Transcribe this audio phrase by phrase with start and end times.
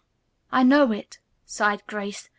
[0.51, 2.27] "I know it," sighed Grace.